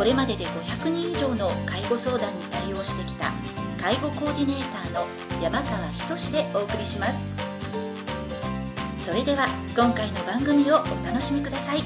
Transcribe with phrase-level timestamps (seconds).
[0.00, 3.30] これまでで500人以上の介護相談に対応してきた
[3.78, 5.06] 介護コーディネーターの
[5.42, 5.86] 山川
[6.16, 7.18] 仁でお送りします。
[9.04, 11.82] それでは今回の番組をお楽しみください。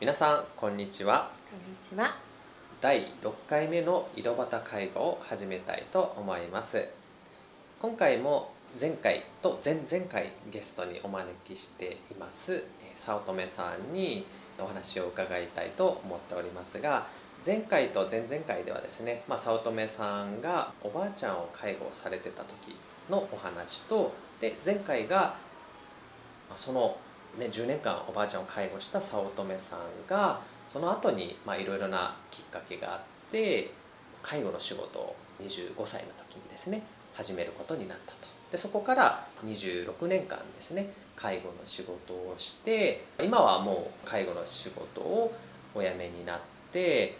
[0.00, 1.32] 皆さんこんにちは。
[1.50, 2.16] こんにちは。
[2.80, 6.88] 第6回目の井戸端介護を始めたいと思います。
[7.80, 12.64] 今回も前回と前々回ゲストにお招きしています
[12.96, 14.24] 早乙女さんに
[14.58, 17.06] お話を伺いたいと思っておりますが
[17.44, 22.74] 前回と前々回ではですね、まあ、早乙女さんがおばあちゃんを介護されてた時
[23.10, 25.36] のお話とで前回が
[26.56, 26.96] その、
[27.38, 33.00] ね、10年間おばあちゃんを介護した早乙女さんがその後にまあいろいろなきっかけがあっ
[33.30, 33.70] て
[34.22, 38.31] 介護の仕事を25歳の時にですね始めることになったと。
[38.52, 45.34] でそこから26年間ですね介護の仕事をして今はもう介護の仕事を
[45.74, 47.16] お辞めになって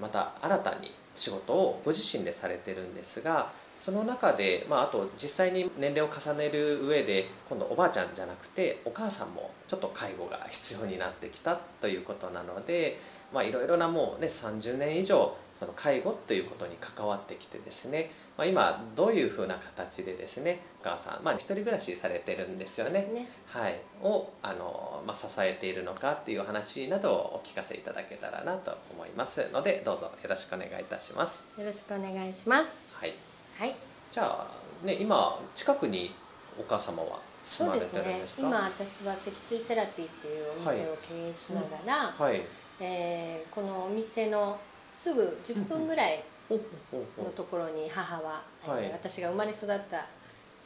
[0.00, 12.98] また新たに仕事をご自身でされてるんですがその中で、まあ、あと実際に年齢を重ねる上で今度おばあちゃんじゃなくてお母さんもちょっと介護が必要になってきたということなので、
[13.34, 31.42] まあ、いろいろなもうね30年以上その介護ということに関わってきてですね、まあ、今どういうふうな形でですねお母さん、まあ、一人暮らしされてるんですよねねはい、をあの、まあ、支えているのかっていう話などをお聞かせいただけたらなと思いますのでどうぞよろしくお願いいたします。
[31.58, 32.96] よろしくお願いします。
[32.96, 33.14] はい、
[33.58, 33.74] はい。
[34.10, 36.14] じゃあ、ね、今近くに
[36.58, 38.36] お母様は住そうまれですねてるんです。
[38.36, 42.42] か今私は脊椎セラピーっていうお店を経営しながら、はい
[42.80, 44.58] えーこのお店の
[44.96, 48.84] すぐ10分ぐらいのところに母は、はい。
[48.84, 50.06] えー私が生まれ育った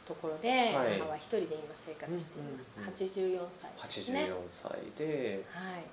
[0.05, 0.99] ところで、はい。
[0.99, 2.71] 母は一人で今生活しています。
[2.77, 2.93] うんうんうん。
[2.93, 4.19] 84歳ですね。
[4.21, 5.83] 84歳で、はい。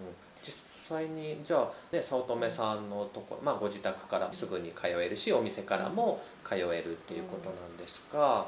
[0.00, 0.56] うんうん、実
[0.88, 8.46] 際にじゃあ、ね、早乙女さんのところ、まあ、ご自宅からすぐに通えるしお店からも通えるっていうことなんですが、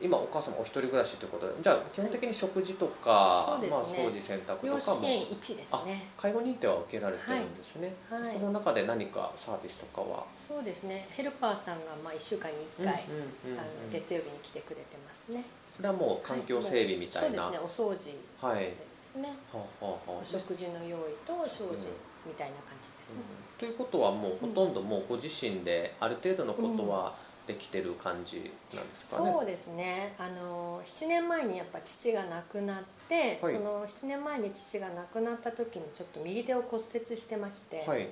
[0.00, 3.68] 今お母様お一人暮らしということでじゃあ基本的に食事とか、ね。
[3.68, 5.00] まあ、掃除洗濯養とかも。
[5.00, 6.08] 子縁1ですね。
[6.16, 8.34] 介護認定は受けられてるんですね、はい。
[8.34, 11.06] その中で何かサービスとかは、そうですね。
[11.10, 13.58] ヘルパーさんがまあ1週間に1回、うんうんうんうん。
[13.58, 15.44] あの月曜日に来てくれてますね。
[15.70, 17.54] それはもう環境整備みたいな、はい。
[17.70, 18.18] そうですね。
[18.42, 18.64] お掃除はい。
[18.64, 19.28] ですね。
[19.52, 20.22] はあはあはあ。
[20.22, 21.88] お食事の用意と掃除
[22.26, 23.46] みたいな感じですね。
[23.58, 27.14] ということはもうほとんどもうご自身である程度のことは
[27.46, 30.14] できてる感じなんですかね、そうですね。
[30.18, 33.54] あの7年前にやっぱ父が亡くなって、はい。
[33.54, 38.08] その7年前に父が亡くなった時にちょっと右手を骨折してまして、はい。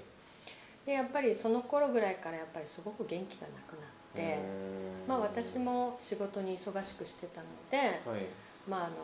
[0.86, 4.38] でやっぱりその頃ぐらいからやっぱりすごく元気がなくなって、
[5.08, 7.78] まあ私も仕事に忙しくしてたので、
[8.08, 8.26] はい。
[8.68, 8.94] まああの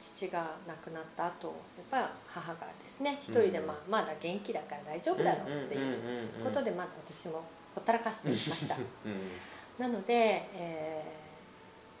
[0.00, 1.48] 父が亡くなった後
[1.92, 5.98] やっぱ母がですね一人で、まあまだ元気だから大丈夫だろうっていう
[6.44, 8.76] ことでまだ私もほったらかしていました。
[8.76, 8.82] うん
[9.80, 11.20] なので、えー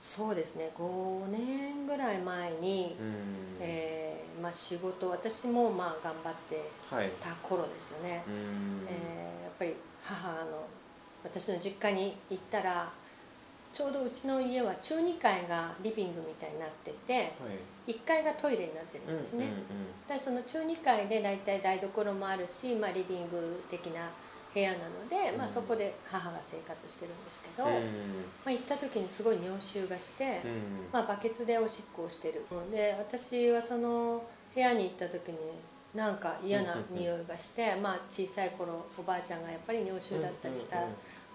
[0.00, 3.56] そうですね5年ぐらい前に、うん。
[3.60, 8.86] えーまあ、仕事私もまあ頑張ってはいた頃ですよね、うん。
[8.88, 10.66] えーやっぱり母の
[11.22, 12.90] 私の実家に行ったら
[13.74, 17.20] ちょうどうちの家は中2階がリビングみたいになってては
[17.86, 17.92] い。
[17.92, 19.58] 1階がトイレになってるんですね、うんうん
[20.08, 24.10] でその中2階で大体台所もあるし、まあ、リビング的な
[24.52, 27.72] 部屋なので、まあ、うんそこで母が生活してるんですけど、うん。
[27.72, 27.80] ま
[28.46, 30.88] あ、行った時にすごい尿臭がして、うん。
[30.92, 32.44] まあ、バケツでおしっこをしてる。
[32.70, 34.22] で私はその
[34.54, 35.36] 部屋に行った時に
[35.94, 40.76] なんか嫌な匂いがして、まあ、小さい頃おばあちゃんがやっぱり尿臭だったりした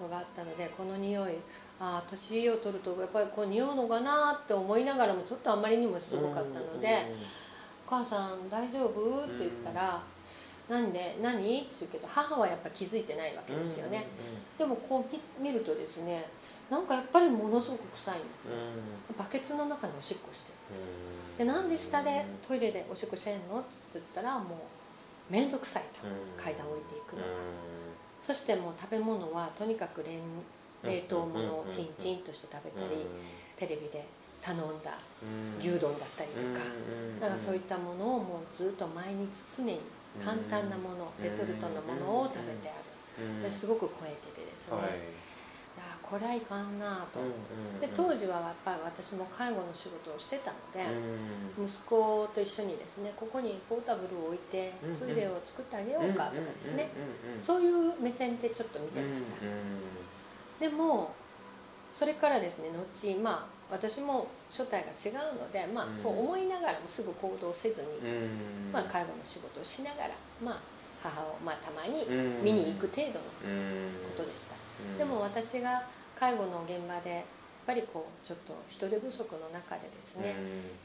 [0.02, 1.34] のがあったのでこの匂い
[1.80, 7.14] ああ年を取るとやっぱりこう匂うのかなって思いながらもちょっとあまりにもすごかったので
[7.86, 10.02] 「お母さん大丈夫?」って言ったら
[10.70, 14.08] 「なんで何?」って言うけど母はやっぱ気づいてないわけですよね、
[14.58, 16.30] でもこう見見るとですね
[16.70, 18.46] なんかやっぱりものすごく臭いんです。
[18.46, 18.52] ね
[19.18, 20.90] バケツの中におしっこしてるんです。
[20.90, 21.38] うん。
[21.38, 23.60] でなんで下でトイレでおしっこしてんの？
[23.60, 24.56] って言ったらも
[25.30, 26.08] う面倒くさいと。
[26.08, 26.44] うん。
[26.44, 27.28] 階段降りていくのが。
[27.28, 27.30] う
[28.20, 30.20] そしてもう食べ物はとにかく冷
[30.84, 33.06] 冷凍物をうんチンチンとして食べたり
[33.56, 34.06] テレビで
[34.42, 34.98] 頼んだ
[35.60, 36.66] 牛丼だったりとか,、
[37.20, 39.80] なんかそういったものをもうずっと毎日常に
[40.24, 42.74] 簡単なもの、レトルトのものを食べてあ
[43.22, 44.78] る、ですごく超えててですね、
[45.78, 47.20] あこれはいかんなと、
[47.80, 50.86] で当時はやっぱり私も介護の仕事をしてたので、
[51.62, 56.90] 息子と一緒にですねここにポータブルを置いてトイレを作ってあげようかとかですね、
[57.42, 59.36] そういう目線でちょっと見てました、
[60.60, 61.14] でも
[61.94, 67.88] それからですね後まあ私も所帯が違うので、まあ、そう思いながらもすぐ行動せずに、
[68.72, 70.10] まあ、介護の仕事をしながら、
[70.44, 70.62] まあ、
[71.02, 72.06] 母を、まあ、たまに
[72.44, 73.26] 見に行く程度の
[74.16, 74.56] ことでした、
[74.98, 75.84] でも私が
[76.16, 77.24] 介護の現場でやっ
[77.66, 80.36] ぱりこうちょっと人手不足の中でですね、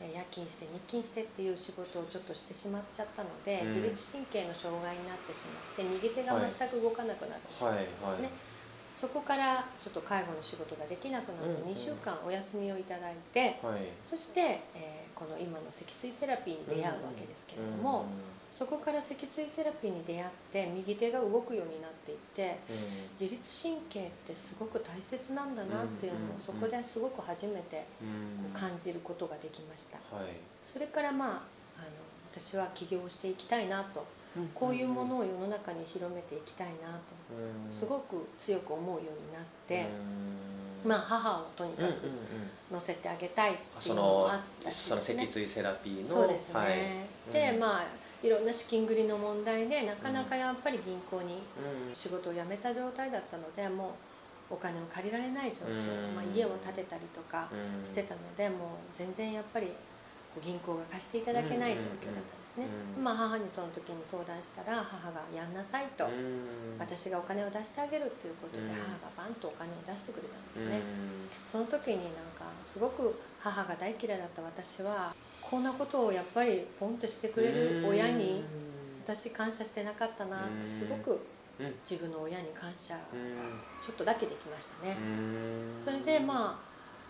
[0.01, 8.50] 夜勤して日勤してっていう仕事をちょっとしてしまっちゃったので、自律神経の障害になってしまって右手が全く動かなくなってしまったんですね、はいはいはい
[9.01, 18.05] そこからちょっと介護の仕事ができなくなって2週間お休みをいただいて、うんうん、そして、えー、この今の脊椎セラピーに出会うわけですけれども、
[18.53, 22.59] そこから脊椎セラピーに出会って右手が動くようになっていって、
[23.19, 27.87] 自律神経ってすごく大切なんだなっていうのをそこですごく初めて
[28.53, 29.99] 感じることができました、
[30.67, 31.41] それからまああの
[32.35, 34.05] 私は起業していきたいなと
[34.55, 37.77] こういうものを世の中に広めていきたいなと。
[37.77, 39.87] すごく強く思うようになって。
[40.85, 41.93] まあ母をとにかく
[42.73, 46.67] 乗せてあげたいっていうのもあったし、その脊椎セラピーのそうですね、は
[47.31, 47.85] い、でまあ
[48.23, 51.43] いろんな資金繰りの問題でなかなかやっぱり銀行に
[51.95, 53.95] 仕事を辞めた状態だったのでも
[54.51, 57.49] うお金を借りられない状況、まあ、家を建てたりとか
[57.85, 58.59] してたのでもう
[58.99, 59.73] 全然やっぱり
[60.43, 62.67] 銀行が貸していただけない状況だったですね、
[62.99, 66.09] うん、まあ、母にその時に相談したら母がやんなさいと、
[66.79, 70.83] 私がお金を出してあげるということで母がバンとお金を出してくれたんですね、
[71.47, 78.45] その時になんかすごく母が大嫌いだった私はこんなことをやっぱりポンとしてくれる親に
[79.05, 81.21] 私感謝してなかったなってすごく
[81.89, 83.01] 自分の親に感謝が
[83.85, 84.97] ちょっとだけできましたね。
[85.85, 86.63] それでま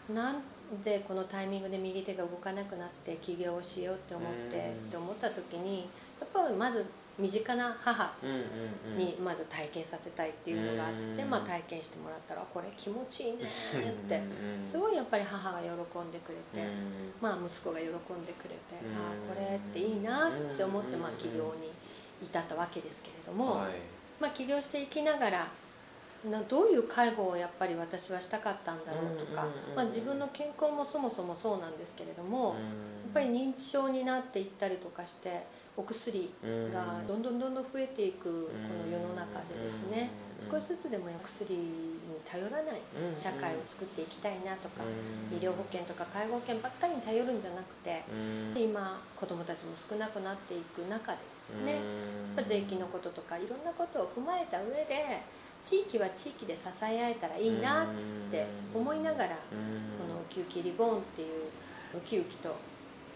[0.09, 0.43] あなん
[0.85, 5.89] でこのタイミングで右手が動かなくなって起業をしようって思ってって思った時に
[6.21, 6.87] やっぱりまず
[7.19, 8.11] 身近な母
[8.97, 14.23] にまず体験させたいっていうのがあって、まあ、体験してもらったらこれ気持ちいいねって
[14.65, 16.67] すごいやっぱり母が喜んでくれて、
[17.21, 17.91] まあ、息子が喜ん
[18.25, 18.57] でくれて、
[18.97, 21.71] ああこれっていいなって思って、まあ、起業に
[22.23, 23.61] 至ったわけですけれども、
[24.19, 25.49] まあ、起業していきながら
[26.29, 32.57] などういう介護をやっぱり私はしたかったんだろうとか、まあ、自分の健康もそもそもそうなんですけれども、やっ
[33.15, 35.47] ぱり認知症になっていったりとかして
[35.77, 38.51] お薬がどんどんどんどん増えていくこ
[38.85, 40.11] の世の中でですね
[40.51, 42.01] 少しずつでもお薬に
[42.31, 42.81] 頼らない
[43.17, 44.85] 社会を作っていきたいなとか
[45.33, 48.05] 医療保険とか介護保険ばっかりに頼るんじゃなくて
[48.57, 51.81] 今子どもたちも少なくなっていく中でですね
[52.49, 55.23] 税金のこととかいろんなことを踏まえた上で
[55.65, 57.87] 地域は地域で支え合えたらいいなっ
[58.31, 59.35] て思いながらこ
[60.09, 61.29] のウキウキリボーンっていう
[61.97, 62.57] ウキウキと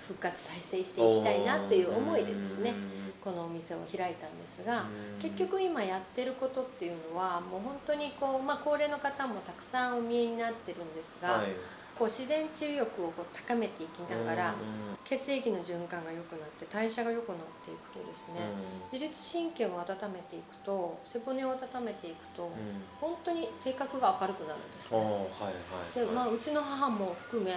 [0.07, 2.75] 復活再生していきたいなっていう思いでですね
[3.23, 4.85] このお店を開いたんですが
[5.21, 11.47] 結局今やってることっていうのはもう本当にこう、まあ、高齢の方もたくさんお見えになってるんですが、はい
[11.99, 14.55] こう自然治癒力をこう高めていきながら、
[15.05, 18.41] 血液の循環が良くなって代謝が良くなっていくとですね、
[18.93, 22.51] 自律神経を温めていくと背骨を温めていくと、
[23.01, 24.91] 本当に性格が明るくなるんです。
[24.93, 24.99] ね、
[25.95, 27.55] でまあ、うちの母も含め、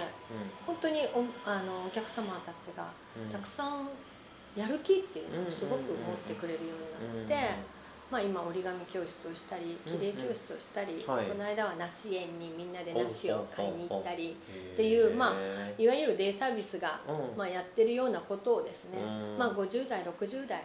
[0.66, 2.88] 本当におあのお客様たちが
[3.32, 3.88] たくさん
[4.54, 7.77] やる気っていうのをすごく持ってくれるようになって。
[8.10, 11.18] まあ、今折り紙教室をしたり切れ教室をしたり、うん。
[11.18, 14.36] うん、この間は梨園にみんなで梨を買いに行ったり
[14.72, 15.34] っていう、まあ、
[15.76, 17.00] いわゆるデイサービスが、
[17.36, 18.98] まあ、やってるようなことをですね、
[19.38, 20.64] まあ、50代60代、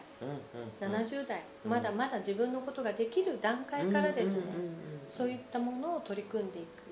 [0.79, 4.41] 70代まだまだ自分のことができる段階からですね、
[5.09, 6.83] そういったものを取り組んでいく。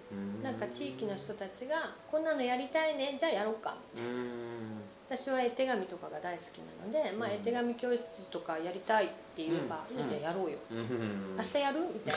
[0.43, 3.77] なんか地域の人たちがこんなのやりたいねじゃあやろうか。
[3.96, 4.81] みたいな
[5.12, 8.01] 私は絵手紙とかが大好きなので、まあ、絵手紙教室
[8.32, 11.82] とかやりたいって言えば、うん、じゃあやろうよ、うん、明日やる？
[11.94, 12.13] みたい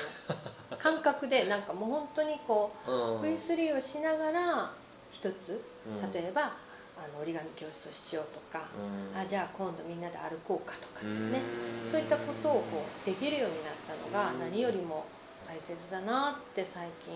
[0.70, 0.76] な。
[0.78, 4.72] 感覚でなんかもう本当にこう V3 をしながら
[5.10, 5.60] 一つ
[6.12, 6.42] 例えば、
[6.96, 8.64] あの折り紙教室をしようとか、
[9.16, 11.40] あじゃあ今度みんなで歩こうかとかですね。
[11.90, 15.04] そういったことをこうできるようになったのが何よりも
[15.48, 17.14] 大切だなって最近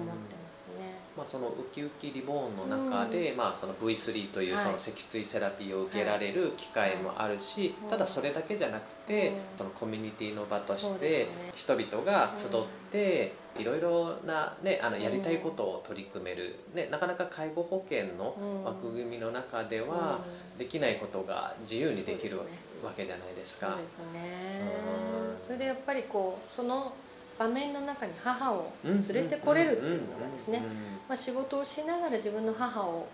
[0.00, 0.43] 思ってます。
[0.78, 1.04] ね。
[1.16, 4.64] まあ、そのウキウキリボーンの中で、まあ、その V3 というはい。
[4.64, 7.90] その脊椎セラピーを受けられる機会もあるし、はい。
[7.90, 9.34] ただそれだけじゃなくて、うん。
[9.58, 12.50] そのコミュニティの場として人々が集っ
[12.90, 18.64] て、いろいろな、ね、あのやりたいことを取り組める、ね、なかなか介護保険のうん。
[18.64, 20.18] 枠組みの中では
[20.52, 20.58] うん。
[20.58, 22.38] できないことが自由にできる
[22.82, 23.72] わけじゃないですか。
[23.72, 24.60] そうですね。
[25.38, 25.46] うん。
[25.46, 26.92] それでやっぱりこうその
[27.38, 30.62] 場面の中に母を連れてこれるっていうのがですね、
[31.08, 33.06] まあ、仕事をしながら自分の母を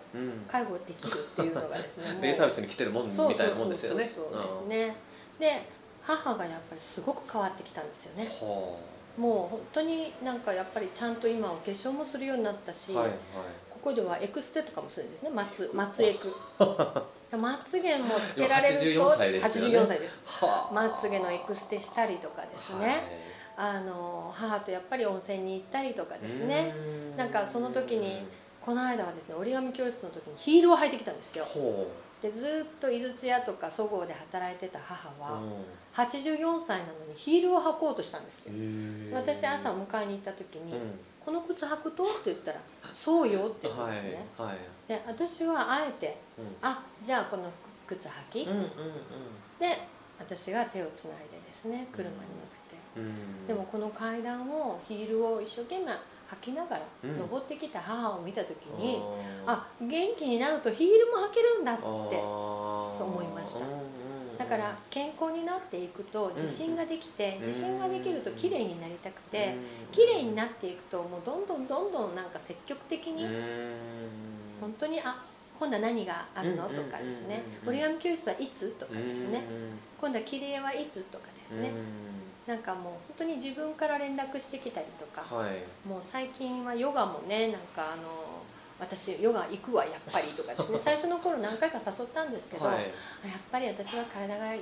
[0.47, 4.11] 介護できるっていうのがですねデイサービスに来てるもんみたいなもんですよね。
[4.15, 4.95] そうですね。
[5.39, 5.65] で
[6.03, 8.25] 母がやっぱりすごく変わってきたんですよね。
[8.25, 8.77] は
[9.17, 13.17] もう本当になんかやっぱりちゃんと今お化粧もするようになったし、あはいはい。
[13.69, 15.29] ここではエクステとかもするんですね。
[15.29, 16.33] 松松エク。
[17.37, 19.77] まつげもつけられると84歳ですよね。
[19.77, 20.21] 84歳です。
[20.25, 20.73] はあ。
[20.73, 26.73] まつげのエクステしたりとかですね、あの母とやっぱり温泉に行ったりとかはいですね。
[27.17, 28.25] なんかその時に
[28.65, 31.45] この間はですね折り紙教室の時にヒールを履いてきたんですよ。
[31.45, 31.87] ほ
[32.21, 35.21] でずっと井筒屋とかそごうで働いてた母う。
[35.21, 35.41] は
[35.95, 38.53] 84歳なのにヒールを履こうとしたんですよ。
[38.53, 42.59] うん私朝迎えに行った時にうん「この靴履くと?」って言ったら
[42.93, 44.25] 「そうよ」って言ったんはいですね。
[44.37, 47.51] はいで私はあえてうん「あじゃあこの
[47.87, 48.63] 靴履き」うんうん
[49.59, 49.77] で
[50.19, 52.57] 私が手をつないでですね車に乗せて。
[52.57, 52.70] うんうん
[53.47, 57.17] でもこの階段をヒールを一生懸命履きながらうん。
[57.19, 59.01] 登ってきた母を見た時に、
[59.45, 63.59] ああ元気になるとヒールも履けるんだってそう思いました。
[63.59, 64.37] うんうんうん。
[64.37, 67.47] だから健康になっていくと自信ができてうん。
[67.47, 73.31] 自信ができると綺麗になりたくてうん綺麗になっていくともうどんどんどんどんなんか積極的にうん。
[74.61, 75.23] 本当にあ
[75.59, 76.67] 今度は何があるの？
[76.67, 77.43] うんとかですね。
[77.63, 78.69] うん折り紙教室はいつ？
[78.79, 79.39] とかですね。
[79.39, 81.01] うん今度は切り絵はいつ？
[81.11, 81.69] とかですね。
[81.69, 82.20] うん
[82.51, 85.87] なんかもう本当に自分から連絡してきたりとかはい。
[85.87, 88.43] もう最近はヨガもねなんかあの
[88.77, 90.75] 私ヨガ行くわやっぱりとかですね。
[90.83, 92.75] 最初の頃何回か誘ったんですけど、はい。
[92.75, 92.89] あやっ
[93.49, 94.53] ぱり私は体が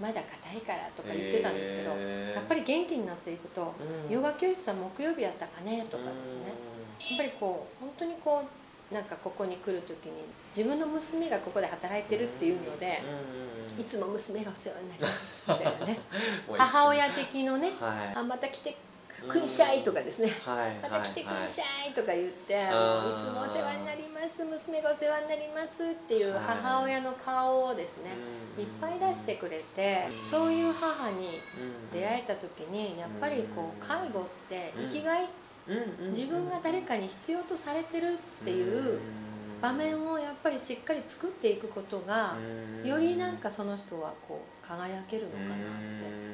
[0.00, 2.34] まだ硬いからとか言ってたんですけど、へー。
[2.34, 4.12] やっぱり元気になっていくと、うん。
[4.12, 6.52] ヨガ教室は木曜日やったかねとかですね、
[7.10, 10.24] やっぱりこう本当にこうなんかここに来る時に
[10.56, 13.02] 自分の娘がここで働いてるっていうので、
[13.40, 15.98] うんいつも娘がお世話になりますみたいなね。
[16.56, 18.16] 母親的のねはい。
[18.16, 18.76] あまた来て
[19.28, 20.30] くんしゃいとかですね。
[20.44, 26.44] はいまた来てくんしゃゃいとか言って、あもーういつもお世話になります娘がお世話になりますっていうはい。
[26.44, 28.12] 母親の顔をですね、
[28.58, 30.30] いっぱい出してくれてうん。
[30.30, 31.40] そういう母に
[31.92, 35.28] 出会ええた時にやっぱりこう介護ってうん生きがい
[36.14, 38.98] 自分が誰かに必要とされてるっていう
[39.60, 42.34] 場面をやっぱりしっかり作っていくことが
[42.84, 46.26] よりなんかその人はこう輝けるのかなって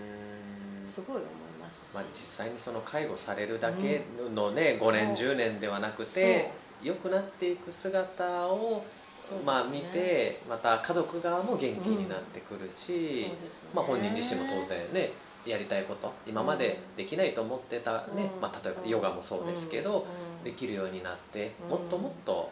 [0.88, 1.28] すごい思い
[1.60, 4.02] ますし、まあ、実際にその介護されるだけ
[4.34, 6.50] のね、5年10年ではなくて
[6.82, 8.84] 良くなっていく姿を、
[9.18, 13.36] そうまあ、見てまた家族側も元気になってくるし、そうね。
[13.74, 15.12] まあ、本人自身も当然ね
[15.46, 18.40] やりたいこと今までできないと思ってたね、うん。
[18.40, 20.44] まあ、例えばヨガもそうですけど、うん。
[20.44, 21.70] できるようになってうん。
[21.70, 22.50] もっともっと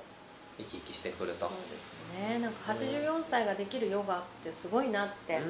[0.58, 1.46] 生き生きしてくると。
[1.46, 1.50] そう。
[1.70, 2.38] ですね。
[2.38, 5.40] なんか84歳ができるヨガってすごいなって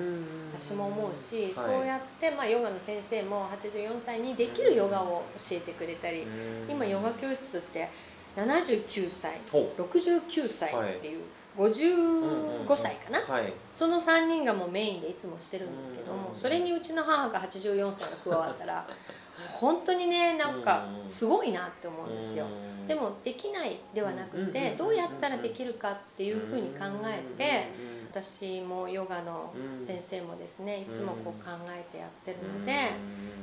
[0.54, 6.26] 私も思うし、そうやって、まあ、ヨガの先生も84歳にできるヨガを教えてくれたり、
[6.68, 7.88] 今ヨガ教室って
[8.36, 11.24] 79歳ほ69歳っていう、
[11.56, 13.52] 55歳かな、うはい。
[13.74, 18.86] その3人がもうメインでいつもしてるんですけども、うんそれにうちの母が84歳が加わったら
[19.50, 22.46] 本当にねなんかすごいなって思うんですよ、
[22.86, 27.68] でもできないではなくてどうやったらできるかっていうふうに考えて
[28.10, 29.54] 私もヨガの
[29.86, 32.90] 先生もですねいつもこう考えてやってるので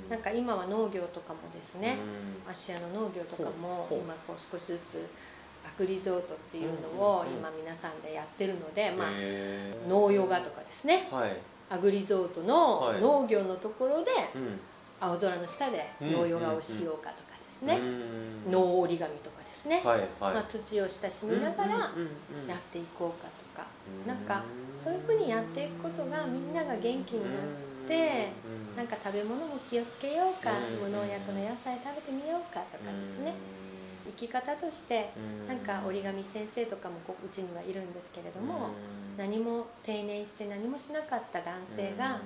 [0.09, 1.97] なんか今は農業とかもですね
[2.47, 5.09] 芦屋の農業とかも今こう少しずつ
[5.67, 9.07] アグリゾートっていうのを今皆さんでやってるのでまあ
[9.87, 11.07] 農ヨガとかですね。
[11.11, 11.37] はい。
[11.69, 13.01] アグリゾートのはい。
[13.01, 14.59] 農業のところでうん。
[14.99, 17.77] 青空の下で農ヨガをしようかとかですね。
[17.77, 19.81] うん農折り紙とかですね。
[19.83, 20.07] はいはい。
[20.19, 23.67] まあ土を親しみながらやっていこうかとか。
[24.07, 24.43] なんか
[24.77, 28.31] そういうふうにやっていくことがみんなが元気になって
[28.75, 30.51] なんか食べ物も気をつけようか。
[30.51, 30.91] うん。
[30.91, 33.33] 無農薬の野菜食べてみようかとかですね
[34.07, 35.09] 生き方として
[35.47, 38.69] なんか折り紙先生とかもこううちにはいるんですけれども
[39.17, 42.19] 何も定年して何もしなかった男性が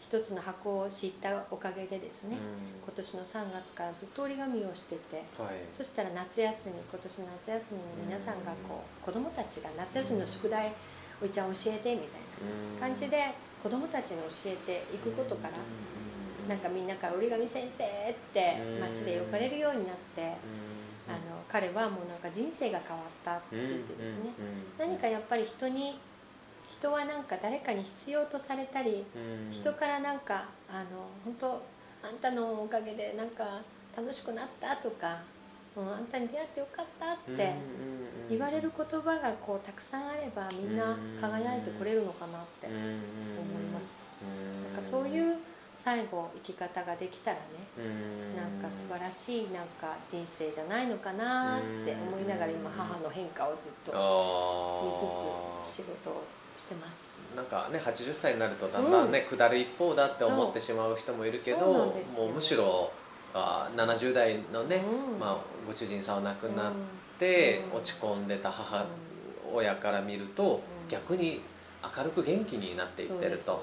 [0.00, 2.36] 一つの箱を知ったおかげでですね
[2.84, 5.54] 今年の3月からずっと折り紙をしててはい。
[5.72, 10.72] そしたら夏休み今年の夏休みに皆さんがこう子供たちが夏休みの宿題
[11.20, 12.20] おいちゃん教えてみたい
[12.80, 15.54] な感じで子供たちに教えていくことから
[16.48, 20.32] なんかみんなから折り紙先生って街で呼ばれるようになって
[21.08, 24.30] あの彼はもうなんか人生が変わったって言ってですね、
[24.78, 25.98] 何かやっぱり人に
[26.70, 29.04] 人はなんか誰かに必要とされたり、
[29.50, 31.62] 人からなんかあの本当
[32.02, 33.60] あんたのおかげでなんか
[33.96, 35.18] 楽しくなったとか
[35.74, 37.54] もうあんたに出会ってよかったって
[38.28, 42.82] 言われる言葉がこうたくさんあればみんな輝いてくれるのかなって思い
[43.72, 43.84] ます。
[44.74, 45.36] なんかそういう
[45.84, 47.42] 最後生き方ができたらね
[48.36, 53.92] なんか素晴らしいなんか人生じゃないのかなって思いながら今母の変化をずっと
[55.62, 56.24] 見つつ仕事を
[56.56, 57.16] してます。
[57.36, 61.94] なんかね80歳になるとだんだんね、うん、下る一方だって思ってしまう人もいるけども
[62.30, 62.90] うむしろ
[63.32, 64.82] あ70代のね、
[65.12, 66.72] うん、まあ、ご主人さんは亡くなっ
[67.18, 68.86] て落ち込んでた母
[69.52, 71.42] 親から見ると逆に
[71.96, 73.62] 明るく元気になっていってると。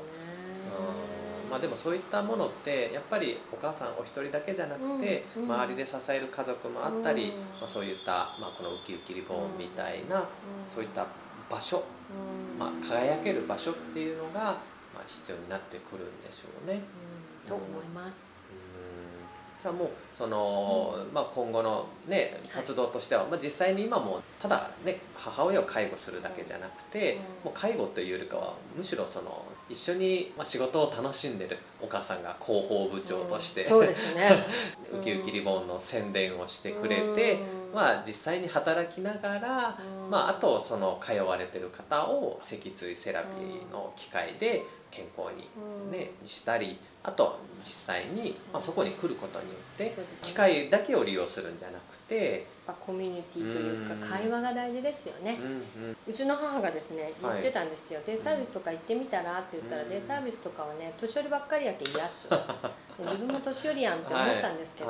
[1.56, 7.32] まあ、でもそういったものってやっぱりお母さんお一人だけじゃなくて、周りで支える家族もあったり、
[7.62, 10.28] まあ、そういった、まあ、このウキウキリボンみたいな、
[10.74, 11.08] そういった
[11.50, 11.86] 場所、
[12.60, 16.82] まあ、輝ける場所っていうのが、まあ、必要になってくるんでしょうね。
[17.48, 18.35] と思います。
[19.72, 34.46] もうその、まあ、今後の、ね、活動としては、まあ、実際に今もただ、ね、母親を介護するだけじゃなくて、もう介護というよりかはむしろその一緒に仕事を楽しんでるお母さんが広報部長として、うん、そうですね。
[34.94, 37.40] ウキウキリボンの宣伝をしてくれて、
[37.74, 39.78] まあ、実際に働きながら、
[40.10, 45.50] まあ、あとその通われてる方を脊椎セラピーの機会で健康に、
[45.92, 52.48] ね、したりあと実際に、まあ、そこに来ることによって機械だけを利用するんじゃなくて
[52.86, 55.38] コミュニティというか会話が大事ですよね、
[56.08, 62.28] うちの母がですね言ってたんですよ、デイサービスとか行ってみたらって言ったら、デイサービスとかはね年寄りばっかりやけ嫌っつ
[63.04, 64.90] 自分も年寄りやんって思ったんですけど、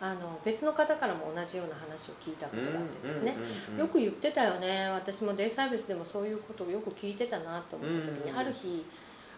[0.00, 3.36] あの別の方からも同じような話を聞いたことがあってですね、
[3.78, 4.88] よく言ってたよね。
[4.90, 8.86] 私もデイサービスでもそういうことをよく聞いてたなと思った時に、ある日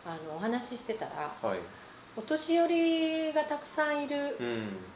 [0.07, 1.59] あのお話ししてたら、はい。
[2.15, 4.37] お年寄りがたくさんいる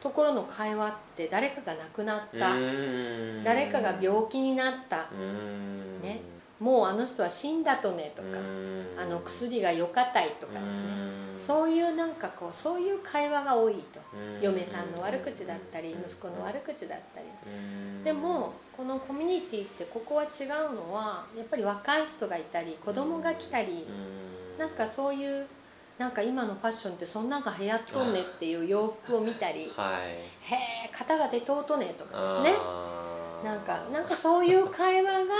[0.03, 2.55] ところの会話って誰かが亡くなった、
[3.43, 5.07] 誰かが病気になった、
[6.02, 6.21] ね、
[6.61, 8.29] もうあの人は死んだとねとか
[8.99, 14.01] あの薬がよかたいとかですねそういうなんかこうそういう会話が多いと。
[14.41, 17.27] 嫁さんの悪口だったり息子の悪口だったり。
[18.05, 23.87] でもこのコミュニティってここは違うのはやっぱり若い人がいたり子供が来たり
[24.59, 25.47] なんかそういう
[25.99, 32.59] なんか今のファッションってそんなんが流行っとんねっていう洋服を見たり、はい、へえ型が出とうとねとかですね。
[33.45, 35.35] なんかなんかそういう会話が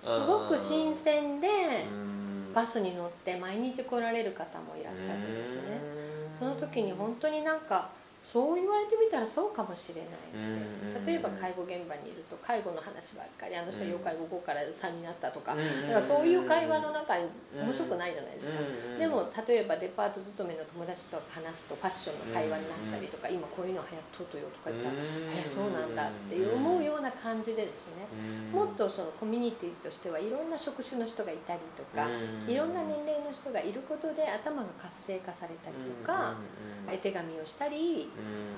[0.00, 1.48] すごく新鮮で
[2.58, 5.78] バスに乗って毎日来られる方もいらっしゃってですね。
[6.36, 7.90] その時に本当になんか
[8.24, 17.24] そう言われてみたらそうかもしれない例えば介護現場にいると介護の話ばっかりあの人は要介護5から3になったとかだからそういう会話の中に
[17.56, 18.58] 面白くないじゃないですか。
[18.98, 24.94] でも例えばデパート勤めの友達と話すとファッションの会話になったりとか今こういうの流行っとるとよとか言ったら
[25.32, 28.06] 「えそうなんだ」って思うような感じでですね。
[28.52, 32.08] もっとそのコミュニティとしてはいろんな職種の人がいたりとか
[32.46, 36.36] いろんな年齢の人がいることで頭が活性化されたりとか
[36.90, 38.07] 絵手紙をしたり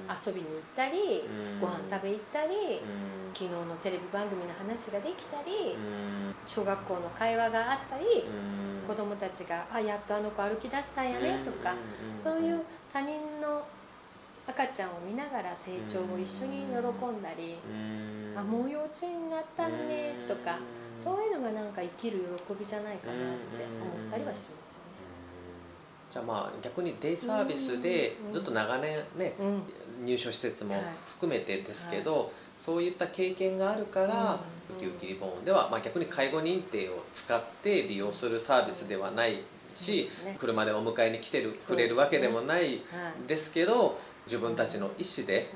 [0.09, 1.25] 遊びに行ったり、
[1.61, 2.81] ご飯食べ行ったり、
[3.33, 5.77] 昨日のテレビ番組の話ができたり、
[6.47, 8.25] 小学校の会話があったり、
[8.87, 11.75] 子供たちが「あやっとあの子歩き出したんやね」とか、
[12.21, 13.65] そういう他人の
[14.47, 17.59] 赤ちゃんを見ながら成長を一緒に喜んだり
[18.37, 20.59] 「あもう幼稚園になったね」とか
[20.99, 24.90] そういうのがなんか生きる喜びじゃないかなって思ったりはしますよね。
[26.11, 29.35] じゃあまあ逆にデイサービスでずっと長年ね、
[30.05, 30.75] 入所施設も
[31.09, 32.33] 含めてですけど、
[32.65, 34.41] そういった経験があるから、
[34.77, 42.83] ウキウキリボーンでは、まあ、逆に介護認定を使って利用するサービスではないし、車でお迎えに来てるくれるわけでもない
[43.27, 45.51] ですけど自分たちの意思で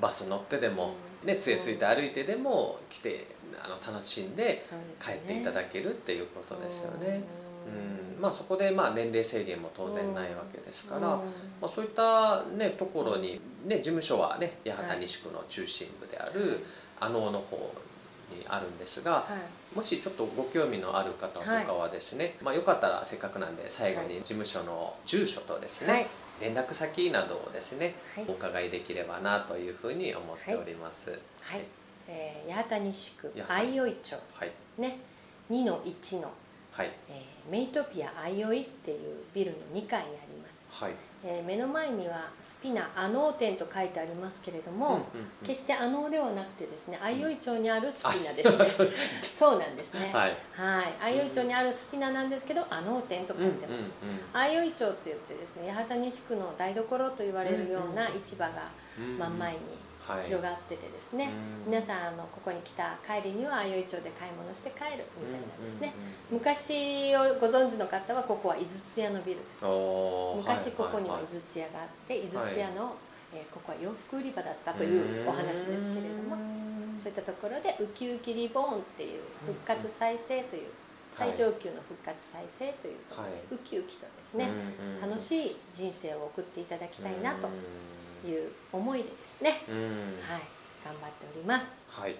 [0.00, 0.94] バス乗ってでも、
[1.24, 3.26] ね、杖ついて歩いてでも来て
[3.62, 4.62] あの楽しんで
[5.02, 7.22] 帰っていただけるっていうことですよね。
[7.66, 8.20] うん。
[8.20, 11.22] まあ、そこでまあ年齢制限も当然ないわけですから、ま
[11.62, 16.60] あ、そういった、ね、ところに、ね、事務所は、ね、八幡西区の中心部である
[17.00, 17.56] 阿能の方
[18.36, 19.26] にあるんですが、は
[19.72, 26.08] い、もしちょっとご興味のある方とかはですね、はい、まあ、よかったらせっかくなんで最後に事務所の住所とですね、はい、
[26.40, 27.94] 連絡先などをですね、
[28.28, 31.10] お伺いできればなというふうに思っております。
[31.42, 31.64] はい、
[32.06, 34.98] えー、八幡西区相生町、はい、ね。
[35.50, 36.30] 2の1の
[36.70, 36.90] はい。
[37.08, 40.68] えー、メイトピアアイオイっていうビルの2階にあります。
[40.70, 40.92] はい。
[41.22, 45.02] えー目の前にはスピナアノーテンと書いてありますけれども、うんうんうん。
[45.46, 48.90] 決してアノーではなくてですね相生町にあるスピナですね。
[49.36, 49.58] そう。
[49.60, 50.10] なんですね。
[50.14, 50.36] はい。
[50.52, 51.16] はい。
[51.18, 53.92] 相生町にあるスピナなんですけどアノーテンと書いてます、
[54.32, 59.58] 相生町って言ってですね八幡西区の台所と言われるような市場が真ん前に
[60.24, 61.30] 広がっててですね、
[61.66, 65.94] 皆さんあのここに来た帰りには相生町で買い物して帰るみたいなですね、
[66.30, 69.64] 昔をご存知の方はここは井筒屋のビルです。
[69.64, 72.96] 昔ここには井筒屋があって井筒屋の、
[73.32, 75.78] えーここは洋服売り場だったというお話ですけれど
[76.26, 76.36] も
[76.98, 80.66] そういったところでウキウキリボーンっていう復活再生という
[81.12, 83.40] 最上級の復活再生ということで、はい。
[83.50, 84.48] ウキウキとですね、
[85.00, 87.48] 楽いしい人生を送っていただきたいなと
[88.28, 89.74] いう思いでですね、うん。
[89.76, 90.42] はい、
[90.84, 91.66] 頑張っております。
[91.88, 92.16] はい。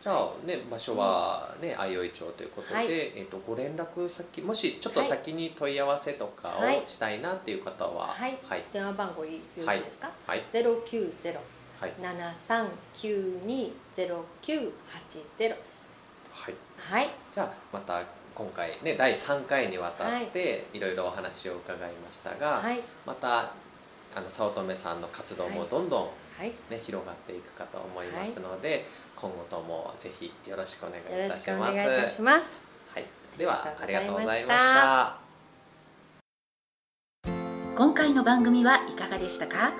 [0.00, 2.86] じゃあね場所はね相生町ということで、はい。
[2.90, 8.38] えっとご連絡先もしちょっと先に問い合わせとかはいをしたいなっていう方ははい。
[8.42, 8.64] はい。
[8.72, 10.10] 電話番号よろしいですか？
[10.26, 10.44] はい。
[10.50, 11.40] ゼロ九ゼロ。
[11.80, 11.92] はい。
[12.02, 15.88] 七三九二ゼロ九八ゼロです。
[16.32, 16.54] はい。
[16.78, 18.02] はい、じゃあまた
[18.34, 23.52] 今回ね第3回にわたっていろいろお話を伺いましたが、はい、また
[24.14, 31.72] あの早乙女さんの活動もどんどん、はい、ね広がっていくかと思いますので、今後ともぜひよろしくお願いいたします。
[31.72, 32.66] 願いいたします。
[32.92, 33.04] はい、
[33.38, 34.54] ではあありがとうございま。
[34.54, 34.58] し
[37.24, 37.30] た
[37.76, 39.72] 今回の番組はいかがでしたか？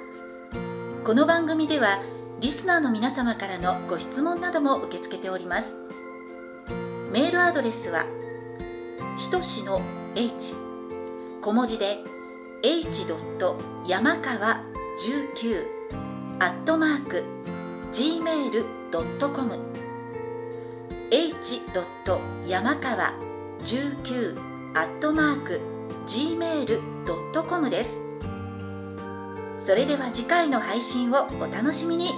[1.05, 2.01] この番組では
[2.41, 5.77] リスナーの皆様からのご質問なども受け付けております
[7.11, 8.07] メールアドレスは
[9.19, 9.83] ひとしの
[10.15, 10.55] h
[11.43, 11.99] 小文字で
[12.63, 13.07] h.
[13.87, 14.61] 山川
[14.99, 15.65] 19
[16.41, 17.25] アットマーク
[17.91, 19.59] gmail.com
[21.11, 21.63] h.
[22.47, 23.15] 山川
[23.61, 24.39] 19
[24.75, 25.61] アットマーク
[26.07, 27.99] gmail.com です
[29.65, 32.11] それでは次回の配信をお楽しみに